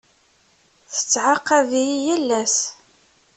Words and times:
Tettɛaqab-iyi 0.93 1.95
yal 2.05 2.27
ass. 2.41 2.57